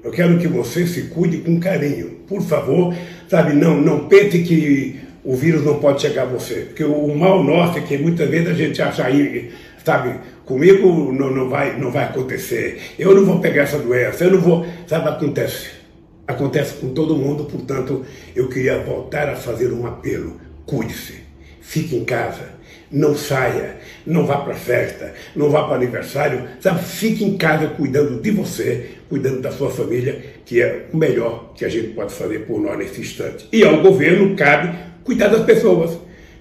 Eu 0.03 0.11
quero 0.11 0.39
que 0.39 0.49
vocês 0.49 0.91
se 0.91 1.03
cuidem 1.03 1.41
com 1.41 1.61
carinho. 1.61 2.21
Por 2.27 2.41
favor, 2.43 2.95
sabe, 3.29 3.53
não, 3.53 3.81
não 3.81 4.09
pense 4.09 4.39
que 4.43 4.99
o 5.23 5.35
vírus 5.35 5.65
não 5.65 5.79
pode 5.79 6.01
chegar 6.01 6.23
a 6.23 6.27
você. 6.27 6.61
Porque 6.61 6.85
o 6.85 7.15
mal 7.15 7.45
nosso 7.45 7.79
é 7.79 7.83
que 7.83 7.99
muitas 7.99 8.29
vezes 8.29 8.49
a 8.49 8.55
gente 8.55 8.81
acha 8.81 9.05
aí, 9.05 9.51
sabe, 9.85 10.19
comigo 10.45 11.13
não, 11.13 11.31
não, 11.31 11.49
vai, 11.49 11.79
não 11.79 11.91
vai 11.91 12.05
acontecer, 12.05 12.81
eu 12.99 13.15
não 13.15 13.25
vou 13.25 13.41
pegar 13.41 13.63
essa 13.63 13.79
doença, 13.79 14.25
eu 14.25 14.33
não 14.33 14.41
vou, 14.41 14.67
sabe, 14.87 15.09
acontece. 15.09 15.81
Acontece 16.27 16.75
com 16.75 16.95
todo 16.95 17.17
mundo, 17.17 17.45
portanto, 17.45 18.05
eu 18.37 18.49
queria 18.49 18.79
voltar 18.79 19.29
a 19.29 19.35
fazer 19.35 19.73
um 19.73 19.85
apelo. 19.85 20.41
Cuide-se, 20.65 21.15
fique 21.61 21.97
em 21.97 22.05
casa, 22.05 22.51
não 22.91 23.17
saia, 23.17 23.79
não 24.07 24.27
vá 24.27 24.39
para 24.39 24.55
festa, 24.55 25.13
não 25.35 25.51
vá 25.51 25.65
para 25.65 25.77
aniversário, 25.77 26.45
sabe? 26.61 26.83
Fique 26.83 27.25
em 27.25 27.37
casa 27.37 27.69
cuidando 27.69 28.21
de 28.21 28.31
você, 28.31 28.91
cuidando 29.09 29.41
da 29.41 29.53
sua 29.53 29.71
família, 29.71 30.21
que 30.45 30.61
é 30.61 30.87
o 30.93 30.97
melhor 30.97 31.53
que 31.55 31.65
a 31.65 31.69
gente 31.69 31.89
pode 31.89 32.13
fazer 32.13 32.41
por 32.41 32.61
nós 32.61 32.79
nesse 32.79 33.01
instante. 33.01 33.49
E 33.53 33.65
ao 33.65 33.81
governo 33.81 34.35
cabe 34.37 34.77
cuidar 35.05 35.29
das 35.29 35.45
pessoas 35.45 35.99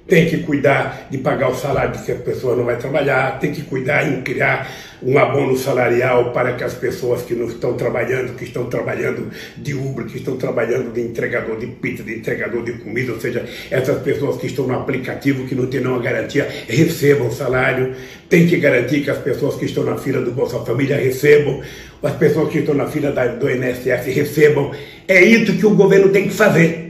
tem 0.09 0.27
que 0.27 0.39
cuidar 0.39 1.07
de 1.09 1.19
pagar 1.19 1.49
o 1.49 1.55
salário 1.55 1.91
de 1.91 2.03
que 2.03 2.13
pessoa 2.15 2.55
não 2.55 2.65
vai 2.65 2.77
trabalhar, 2.77 3.39
tem 3.39 3.51
que 3.51 3.61
cuidar 3.61 4.11
em 4.11 4.21
criar 4.21 4.69
um 5.01 5.17
abono 5.17 5.55
salarial 5.55 6.33
para 6.33 6.53
que 6.53 6.63
as 6.63 6.73
pessoas 6.73 7.21
que 7.21 7.33
não 7.33 7.45
estão 7.45 7.73
trabalhando, 7.73 8.35
que 8.35 8.43
estão 8.43 8.65
trabalhando 8.65 9.29
de 9.55 9.73
Uber, 9.73 10.05
que 10.05 10.17
estão 10.17 10.35
trabalhando 10.35 10.91
de 10.91 11.01
entregador 11.01 11.57
de 11.57 11.67
pizza, 11.67 12.03
de 12.03 12.15
entregador 12.15 12.63
de 12.63 12.73
comida, 12.73 13.13
ou 13.13 13.19
seja, 13.19 13.45
essas 13.71 14.01
pessoas 14.01 14.37
que 14.37 14.47
estão 14.47 14.67
no 14.67 14.75
aplicativo, 14.75 15.47
que 15.47 15.55
não 15.55 15.67
têm 15.67 15.81
nenhuma 15.81 16.01
garantia, 16.01 16.49
recebam 16.67 17.31
salário. 17.31 17.95
Tem 18.27 18.45
que 18.47 18.57
garantir 18.57 19.01
que 19.01 19.09
as 19.09 19.19
pessoas 19.19 19.55
que 19.55 19.65
estão 19.65 19.83
na 19.83 19.97
fila 19.97 20.21
do 20.21 20.31
Bolsa 20.31 20.59
Família 20.59 20.97
recebam, 20.97 21.61
as 22.03 22.13
pessoas 22.13 22.49
que 22.49 22.59
estão 22.59 22.75
na 22.75 22.87
fila 22.87 23.11
do 23.11 23.49
INSS 23.49 24.05
recebam. 24.07 24.71
É 25.07 25.21
isso 25.21 25.55
que 25.55 25.65
o 25.65 25.75
governo 25.75 26.09
tem 26.09 26.27
que 26.27 26.33
fazer. 26.33 26.88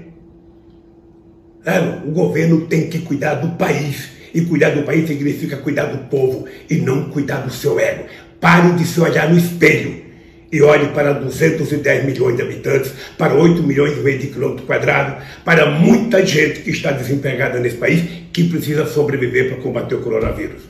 O 2.06 2.12
governo 2.12 2.62
tem 2.68 2.90
que 2.90 3.00
cuidar 3.00 3.36
do 3.36 3.50
país. 3.58 4.10
E 4.34 4.42
cuidar 4.42 4.72
do 4.72 4.84
país 4.84 5.08
significa 5.08 5.58
cuidar 5.58 5.86
do 5.86 6.10
povo 6.10 6.46
e 6.70 6.76
não 6.76 7.10
cuidar 7.10 7.40
do 7.40 7.52
seu 7.52 7.80
ego. 7.80 8.06
Pare 8.40 8.74
de 8.74 8.86
se 8.86 9.00
olhar 9.02 9.30
no 9.30 9.38
espelho 9.38 10.10
e 10.52 10.62
olhe 10.62 10.88
para 10.90 11.14
210 11.14 12.06
milhões 12.06 12.36
de 12.36 12.42
habitantes, 12.42 12.92
para 13.18 13.34
8 13.34 13.62
milhões 13.62 13.98
e 13.98 14.02
meio 14.02 14.18
de 14.18 14.28
quilômetros 14.28 14.66
quadrados, 14.66 15.24
para 15.46 15.70
muita 15.70 16.26
gente 16.26 16.62
que 16.62 16.72
está 16.72 16.92
desempregada 16.92 17.60
nesse 17.60 17.78
país, 17.78 18.04
que 18.34 18.46
precisa 18.46 18.86
sobreviver 18.86 19.50
para 19.50 19.62
combater 19.62 19.96
o 19.96 20.02
coronavírus. 20.02 20.64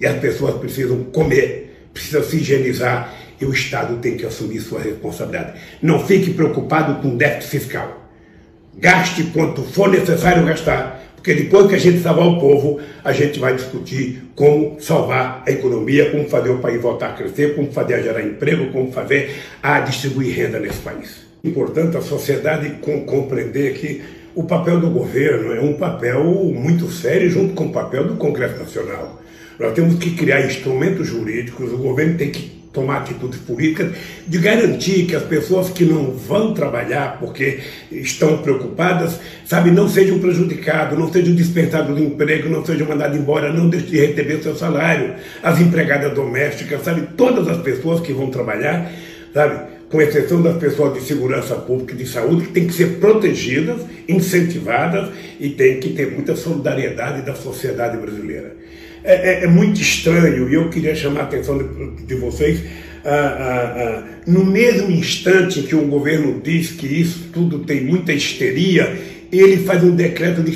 E 0.00 0.06
as 0.06 0.18
pessoas 0.18 0.56
precisam 0.56 1.04
comer, 1.04 1.88
precisam 1.92 2.24
se 2.24 2.36
higienizar, 2.36 3.14
e 3.40 3.44
o 3.44 3.52
Estado 3.52 3.96
tem 3.98 4.16
que 4.16 4.26
assumir 4.26 4.60
sua 4.60 4.80
responsabilidade. 4.80 5.60
Não 5.82 6.04
fique 6.04 6.32
preocupado 6.32 7.00
com 7.00 7.16
déficit 7.16 7.60
fiscal. 7.60 8.03
Gaste 8.76 9.24
quanto 9.32 9.62
for 9.62 9.88
necessário 9.88 10.44
gastar, 10.44 11.02
porque 11.14 11.34
depois 11.34 11.68
que 11.68 11.74
a 11.74 11.78
gente 11.78 12.02
salvar 12.02 12.26
o 12.26 12.38
povo, 12.38 12.80
a 13.02 13.12
gente 13.12 13.38
vai 13.38 13.54
discutir 13.54 14.22
como 14.34 14.78
salvar 14.80 15.42
a 15.46 15.50
economia, 15.50 16.10
como 16.10 16.28
fazer 16.28 16.50
o 16.50 16.58
país 16.58 16.82
voltar 16.82 17.10
a 17.10 17.12
crescer, 17.12 17.54
como 17.54 17.72
fazer 17.72 17.94
a 17.94 18.02
gerar 18.02 18.22
emprego, 18.22 18.70
como 18.72 18.92
fazer 18.92 19.36
a 19.62 19.80
distribuir 19.80 20.36
renda 20.36 20.58
nesse 20.58 20.80
país. 20.80 21.24
Importante 21.42 21.96
a 21.96 22.02
sociedade 22.02 22.76
compreender 23.06 23.74
que 23.74 24.02
o 24.34 24.42
papel 24.42 24.80
do 24.80 24.90
governo 24.90 25.54
é 25.54 25.60
um 25.60 25.74
papel 25.74 26.24
muito 26.24 26.90
sério 26.90 27.30
junto 27.30 27.54
com 27.54 27.66
o 27.66 27.72
papel 27.72 28.04
do 28.04 28.16
Congresso 28.16 28.58
Nacional. 28.58 29.22
Nós 29.58 29.72
temos 29.72 29.94
que 29.96 30.10
criar 30.10 30.44
instrumentos 30.44 31.06
jurídicos, 31.06 31.72
o 31.72 31.78
governo 31.78 32.18
tem 32.18 32.30
que 32.30 32.63
tomar 32.74 32.98
atitudes 32.98 33.38
políticas 33.38 33.92
de 34.26 34.38
garantir 34.38 35.06
que 35.06 35.14
as 35.14 35.22
pessoas 35.22 35.70
que 35.70 35.84
não 35.84 36.10
vão 36.10 36.52
trabalhar 36.52 37.18
porque 37.20 37.60
estão 37.90 38.38
preocupadas, 38.38 39.18
sabe, 39.46 39.70
não 39.70 39.88
sejam 39.88 40.18
prejudicadas, 40.18 40.98
não 40.98 41.10
sejam 41.10 41.34
dispensados 41.34 41.96
do 41.96 42.02
emprego, 42.02 42.48
não 42.48 42.66
sejam 42.66 42.88
mandados 42.88 43.16
embora, 43.16 43.52
não 43.52 43.68
deixem 43.68 43.90
de 43.90 44.06
receber 44.06 44.42
seu 44.42 44.56
salário. 44.56 45.14
As 45.42 45.60
empregadas 45.60 46.12
domésticas, 46.12 46.82
sabe, 46.82 47.08
todas 47.16 47.46
as 47.48 47.58
pessoas 47.62 48.00
que 48.00 48.12
vão 48.12 48.28
trabalhar, 48.28 48.90
sabe, 49.32 49.72
com 49.88 50.02
exceção 50.02 50.42
das 50.42 50.56
pessoas 50.56 50.94
de 50.94 51.02
segurança 51.02 51.54
pública 51.54 51.94
e 51.94 51.98
de 51.98 52.06
saúde, 52.06 52.46
que 52.46 52.52
têm 52.52 52.66
que 52.66 52.74
ser 52.74 52.98
protegidas, 52.98 53.82
incentivadas 54.08 55.10
e 55.38 55.50
tem 55.50 55.78
que 55.78 55.90
ter 55.90 56.10
muita 56.10 56.34
solidariedade 56.34 57.22
da 57.22 57.36
sociedade 57.36 57.96
brasileira 57.96 58.64
é, 59.04 59.42
é, 59.42 59.44
é 59.44 59.46
muito 59.46 59.80
estranho 59.80 60.48
e 60.48 60.54
eu 60.54 60.70
queria 60.70 60.94
chamar 60.94 61.20
a 61.20 61.24
atenção 61.24 61.58
de, 61.58 62.06
de 62.06 62.14
vocês. 62.14 62.60
Ah, 63.04 63.10
ah, 63.10 63.74
ah, 63.76 64.02
no 64.26 64.46
mesmo 64.46 64.90
instante 64.90 65.60
que 65.62 65.76
o 65.76 65.82
governo 65.82 66.40
diz 66.42 66.70
que 66.70 66.86
isso 66.86 67.28
tudo 67.30 67.58
tem 67.58 67.84
muita 67.84 68.14
histeria, 68.14 68.96
ele 69.30 69.58
faz 69.58 69.84
um 69.84 69.94
decreto 69.94 70.42
de 70.42 70.52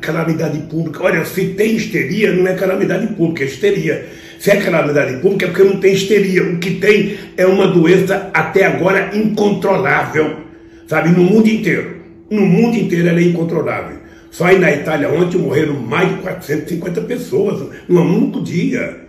calamidade 0.00 0.58
pública. 0.68 1.02
Olha, 1.02 1.24
se 1.24 1.46
tem 1.46 1.76
histeria, 1.76 2.32
não 2.32 2.46
é 2.46 2.54
calamidade 2.54 3.06
pública, 3.14 3.44
é 3.44 3.46
histeria. 3.46 4.06
Se 4.38 4.50
é 4.50 4.56
calamidade 4.56 5.20
pública, 5.22 5.46
é 5.46 5.48
porque 5.48 5.64
não 5.64 5.80
tem 5.80 5.94
histeria. 5.94 6.42
O 6.42 6.58
que 6.58 6.72
tem 6.72 7.16
é 7.36 7.46
uma 7.46 7.68
doença 7.68 8.30
até 8.34 8.66
agora 8.66 9.10
incontrolável, 9.16 10.40
sabe, 10.86 11.08
no 11.10 11.24
mundo 11.24 11.48
inteiro. 11.48 11.96
No 12.30 12.44
mundo 12.44 12.76
inteiro 12.76 13.08
ela 13.08 13.18
é 13.18 13.22
incontrolável. 13.22 14.07
Só 14.38 14.44
aí 14.44 14.56
na 14.56 14.70
Itália 14.70 15.08
ontem 15.08 15.36
morreram 15.36 15.74
mais 15.74 16.10
de 16.10 16.22
450 16.22 17.00
pessoas 17.00 17.70
num 17.88 18.18
único 18.18 18.40
dia. 18.40 19.00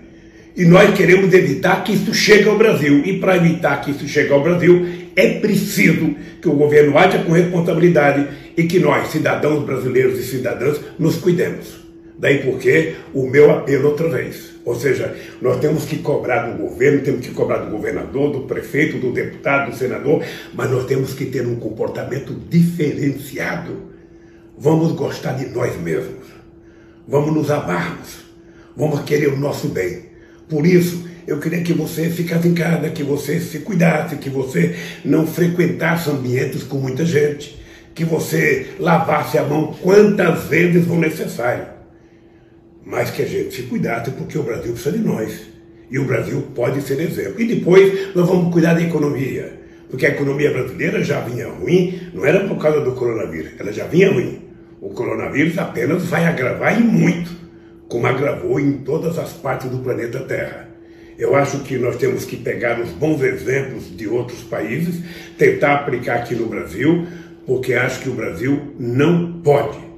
E 0.57 0.65
nós 0.65 0.91
queremos 0.97 1.31
evitar 1.31 1.83
que 1.83 1.93
isso 1.93 2.11
chegue 2.15 2.49
ao 2.49 2.57
Brasil. 2.57 3.03
E 3.05 3.19
para 3.19 3.37
evitar 3.37 3.79
que 3.79 3.91
isso 3.91 4.07
chegue 4.07 4.33
ao 4.33 4.41
Brasil, 4.41 4.87
é 5.15 5.33
preciso 5.33 6.15
que 6.41 6.49
o 6.49 6.53
governo 6.53 6.97
haja 6.97 7.19
com 7.19 7.33
responsabilidade 7.33 8.27
e 8.57 8.63
que 8.63 8.79
nós, 8.79 9.09
cidadãos 9.09 9.63
brasileiros 9.63 10.17
e 10.17 10.23
cidadãs, 10.23 10.79
nos 10.97 11.17
cuidemos. 11.17 11.79
Daí 12.17 12.39
porque 12.39 12.95
o 13.13 13.29
meu 13.29 13.51
apelo 13.51 13.89
outra 13.89 14.09
vez. 14.09 14.55
Ou 14.65 14.73
seja, 14.73 15.15
nós 15.39 15.59
temos 15.59 15.85
que 15.85 15.97
cobrar 15.97 16.47
do 16.47 16.57
governo, 16.57 17.01
temos 17.01 17.23
que 17.23 17.35
cobrar 17.35 17.57
do 17.59 17.69
governador, 17.69 18.31
do 18.31 18.39
prefeito, 18.47 18.97
do 18.97 19.11
deputado, 19.11 19.69
do 19.69 19.77
senador, 19.77 20.23
mas 20.55 20.71
nós 20.71 20.85
temos 20.87 21.13
que 21.13 21.25
ter 21.25 21.45
um 21.45 21.57
comportamento 21.57 22.35
diferenciado 22.49 23.88
vamos 24.59 24.91
gostar 24.91 25.33
de 25.33 25.47
nós 25.47 25.79
mesmos, 25.79 26.27
vamos 27.07 27.33
nos 27.33 27.49
amarmos, 27.49 28.25
vamos 28.75 29.01
querer 29.01 29.29
o 29.29 29.37
nosso 29.37 29.69
bem. 29.69 30.09
Por 30.49 30.65
isso, 30.65 31.07
eu 31.25 31.39
queria 31.39 31.61
que 31.61 31.73
você 31.73 32.09
ficasse 32.09 32.47
em 32.47 32.53
casa, 32.53 32.89
que 32.89 33.03
você 33.03 33.39
se 33.39 33.59
cuidasse, 33.59 34.17
que 34.17 34.29
você 34.29 34.75
não 35.05 35.25
frequentasse 35.25 36.09
ambientes 36.09 36.63
com 36.63 36.77
muita 36.77 37.05
gente, 37.05 37.57
que 37.95 38.03
você 38.03 38.71
lavasse 38.79 39.37
a 39.37 39.43
mão 39.43 39.73
quantas 39.81 40.45
vezes 40.45 40.85
for 40.85 40.97
necessário. 40.97 41.67
Mas 42.83 43.11
que 43.11 43.21
a 43.21 43.27
gente 43.27 43.55
se 43.55 43.63
cuidasse, 43.63 44.11
porque 44.11 44.37
o 44.37 44.43
Brasil 44.43 44.73
precisa 44.73 44.97
de 44.97 45.03
nós. 45.03 45.41
E 45.91 45.99
o 45.99 46.05
Brasil 46.05 46.47
pode 46.55 46.81
ser 46.81 46.99
exemplo. 46.99 47.39
E 47.39 47.45
depois 47.45 48.15
nós 48.15 48.27
vamos 48.27 48.51
cuidar 48.51 48.73
da 48.73 48.81
economia. 48.81 49.59
Porque 49.89 50.05
a 50.05 50.09
economia 50.09 50.51
brasileira 50.51 51.03
já 51.03 51.21
vinha 51.21 51.47
ruim, 51.47 51.99
não 52.13 52.25
era 52.25 52.47
por 52.47 52.57
causa 52.57 52.81
do 52.81 52.91
coronavírus, 52.93 53.51
ela 53.59 53.71
já 53.71 53.85
vinha 53.85 54.11
ruim. 54.11 54.48
O 54.81 54.89
coronavírus 54.89 55.57
apenas 55.57 56.05
vai 56.05 56.25
agravar 56.25 56.79
e 56.79 56.83
muito, 56.83 57.31
como 57.87 58.07
agravou 58.07 58.59
em 58.59 58.77
todas 58.77 59.17
as 59.17 59.33
partes 59.33 59.69
do 59.69 59.79
planeta 59.79 60.19
Terra. 60.21 60.69
Eu 61.17 61.35
acho 61.35 61.59
que 61.59 61.77
nós 61.77 61.97
temos 61.97 62.23
que 62.23 62.37
pegar 62.37 62.79
os 62.79 62.89
bons 62.91 63.21
exemplos 63.21 63.95
de 63.95 64.07
outros 64.07 64.41
países, 64.43 65.03
tentar 65.37 65.75
aplicar 65.75 66.15
aqui 66.15 66.33
no 66.33 66.45
Brasil, 66.45 67.05
porque 67.45 67.73
acho 67.73 67.99
que 67.99 68.09
o 68.09 68.13
Brasil 68.13 68.73
não 68.79 69.41
pode 69.41 69.89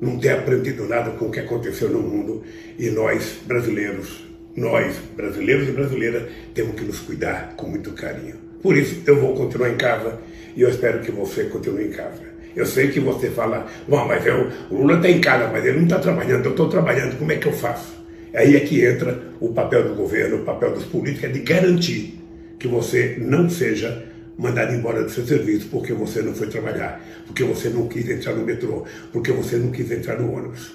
não 0.00 0.18
ter 0.18 0.30
aprendido 0.30 0.86
nada 0.86 1.10
com 1.10 1.26
o 1.26 1.30
que 1.30 1.40
aconteceu 1.40 1.90
no 1.90 2.00
mundo 2.00 2.42
e 2.78 2.88
nós, 2.88 3.38
brasileiros, 3.44 4.24
nós, 4.56 4.96
brasileiros 5.14 5.68
e 5.68 5.72
brasileiras, 5.72 6.22
temos 6.54 6.74
que 6.74 6.84
nos 6.84 7.00
cuidar 7.00 7.54
com 7.56 7.68
muito 7.68 7.92
carinho. 7.92 8.36
Por 8.62 8.76
isso, 8.76 9.02
eu 9.06 9.20
vou 9.20 9.34
continuar 9.34 9.68
em 9.68 9.76
casa 9.76 10.18
e 10.56 10.62
eu 10.62 10.70
espero 10.70 11.00
que 11.00 11.10
você 11.10 11.44
continue 11.44 11.88
em 11.88 11.90
casa. 11.90 12.29
Eu 12.54 12.66
sei 12.66 12.88
que 12.88 13.00
você 13.00 13.30
fala, 13.30 13.66
bom, 13.86 14.06
mas 14.06 14.26
eu, 14.26 14.50
o 14.70 14.76
Lula 14.76 14.96
está 14.96 15.08
em 15.08 15.20
casa, 15.20 15.48
mas 15.52 15.64
ele 15.64 15.78
não 15.78 15.84
está 15.84 15.98
trabalhando, 15.98 16.44
eu 16.44 16.50
estou 16.50 16.68
trabalhando, 16.68 17.18
como 17.18 17.32
é 17.32 17.36
que 17.36 17.46
eu 17.46 17.52
faço? 17.52 18.00
Aí 18.34 18.56
é 18.56 18.60
que 18.60 18.84
entra 18.84 19.18
o 19.40 19.52
papel 19.52 19.88
do 19.88 19.94
governo, 19.94 20.38
o 20.38 20.44
papel 20.44 20.72
dos 20.72 20.84
políticos, 20.84 21.24
é 21.24 21.32
de 21.32 21.40
garantir 21.40 22.18
que 22.58 22.68
você 22.68 23.16
não 23.18 23.48
seja 23.48 24.04
mandado 24.38 24.72
embora 24.74 25.02
do 25.02 25.10
seu 25.10 25.24
serviço 25.26 25.68
porque 25.70 25.92
você 25.92 26.22
não 26.22 26.34
foi 26.34 26.46
trabalhar, 26.46 27.00
porque 27.26 27.44
você 27.44 27.68
não 27.68 27.88
quis 27.88 28.08
entrar 28.08 28.34
no 28.34 28.44
metrô, 28.44 28.84
porque 29.12 29.32
você 29.32 29.56
não 29.56 29.70
quis 29.70 29.90
entrar 29.90 30.18
no 30.18 30.32
ônibus. 30.32 30.72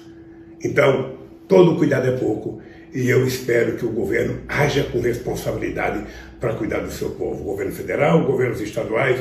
Então, 0.62 1.16
todo 1.48 1.76
cuidado 1.76 2.08
é 2.08 2.16
pouco 2.16 2.60
e 2.94 3.08
eu 3.08 3.26
espero 3.26 3.76
que 3.76 3.84
o 3.84 3.90
governo 3.90 4.40
haja 4.48 4.84
com 4.84 5.00
responsabilidade 5.00 6.04
para 6.38 6.54
cuidar 6.54 6.80
do 6.80 6.90
seu 6.90 7.10
povo, 7.10 7.42
o 7.42 7.44
governo 7.44 7.72
federal, 7.72 8.24
governos 8.24 8.60
estaduais 8.60 9.18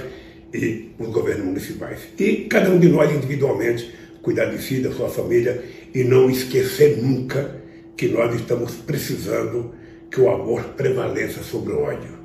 e 0.56 0.92
os 0.98 1.10
governos 1.10 1.46
municipais. 1.46 2.00
E 2.18 2.48
cada 2.50 2.70
um 2.70 2.80
de 2.80 2.88
nós 2.88 3.12
individualmente 3.14 3.94
cuidar 4.22 4.46
de 4.46 4.62
si, 4.62 4.80
da 4.80 4.92
sua 4.92 5.10
família 5.10 5.64
e 5.94 6.04
não 6.04 6.30
esquecer 6.30 6.98
nunca 6.98 7.62
que 7.96 8.08
nós 8.08 8.34
estamos 8.36 8.74
precisando 8.74 9.74
que 10.10 10.20
o 10.20 10.30
amor 10.30 10.64
prevaleça 10.76 11.44
sobre 11.44 11.74
o 11.74 11.82
ódio, 11.82 12.18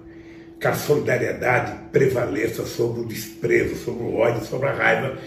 que 0.59 0.67
a 0.67 0.75
solidariedade 0.75 1.91
prevaleça 1.93 2.65
sobre 2.65 3.03
o 3.03 3.05
desprezo, 3.05 3.77
sobre 3.77 4.05
o 4.05 4.15
ódio, 4.15 4.45
sobre 4.47 4.69
a 4.69 4.73
raiva. 4.73 5.19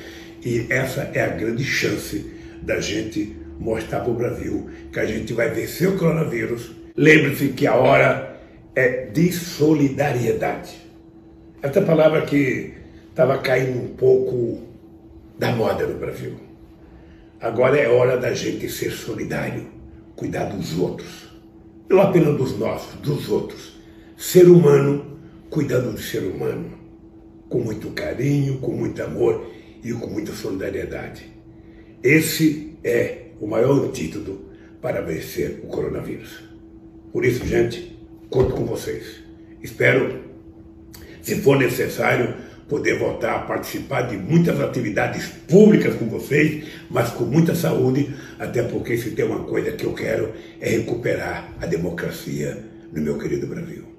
E 0.43 0.65
essa 0.69 1.11
é 1.13 1.21
a 1.21 1.27
grande 1.27 1.63
chance 1.63 2.25
da 2.61 2.79
gente 2.79 3.35
mostrar 3.59 4.01
para 4.01 4.11
o 4.11 4.15
Brasil 4.15 4.69
que 4.91 4.99
a 4.99 5.05
gente 5.05 5.31
vai 5.33 5.49
vencer 5.49 5.89
o 5.89 5.97
coronavírus. 5.97 6.71
Lembre-se 6.95 7.49
que 7.49 7.67
a 7.67 7.75
hora 7.75 8.39
é 8.75 9.05
de 9.05 9.31
solidariedade. 9.31 10.81
Essa 11.61 11.81
palavra 11.81 12.23
que 12.23 12.73
estava 13.13 13.37
caindo 13.37 13.79
um 13.79 13.89
pouco 13.89 14.63
da 15.37 15.55
moda 15.55 15.85
no 15.85 15.99
Brasil. 15.99 16.33
Agora 17.39 17.77
é 17.77 17.87
hora 17.87 18.17
da 18.17 18.33
gente 18.33 18.67
ser 18.67 18.89
solidário, 18.89 19.67
cuidar 20.15 20.45
dos 20.45 20.79
outros. 20.79 21.31
Não 21.87 22.01
apenas 22.01 22.35
dos 22.35 22.57
nossos, 22.57 22.99
dos 23.01 23.29
outros. 23.29 23.79
Ser 24.17 24.47
humano 24.49 25.19
cuidando 25.51 25.91
do 25.91 26.01
ser 26.01 26.23
humano. 26.23 26.71
Com 27.47 27.59
muito 27.59 27.91
carinho, 27.91 28.57
com 28.57 28.71
muito 28.71 29.03
amor 29.03 29.45
e 29.83 29.93
com 29.93 30.07
muita 30.07 30.31
solidariedade. 30.31 31.31
Esse 32.01 32.75
é 32.83 33.27
o 33.39 33.45
maior 33.45 33.85
antídoto 33.85 34.41
para 34.81 35.01
vencer 35.01 35.61
o 35.63 35.67
coronavírus. 35.67 36.43
Por 37.11 37.23
isso, 37.23 37.45
gente, 37.45 37.95
conto 38.31 38.55
com 38.55 38.65
vocês. 38.65 39.21
Espero, 39.61 40.19
se 41.21 41.35
for 41.41 41.59
necessário, 41.59 42.42
poder 42.67 42.97
voltar 42.97 43.35
a 43.35 43.39
participar 43.39 44.03
de 44.03 44.17
muitas 44.17 44.59
atividades 44.59 45.27
públicas 45.47 45.95
com 45.95 46.05
vocês, 46.05 46.65
mas 46.89 47.09
com 47.09 47.25
muita 47.25 47.55
saúde, 47.55 48.13
até 48.39 48.63
porque 48.63 48.97
se 48.97 49.11
tem 49.11 49.25
uma 49.25 49.43
coisa 49.43 49.71
que 49.71 49.85
eu 49.85 49.93
quero 49.93 50.31
é 50.59 50.69
recuperar 50.69 51.49
a 51.61 51.65
democracia 51.65 52.63
no 52.91 53.01
meu 53.01 53.17
querido 53.17 53.47
Brasil. 53.47 53.92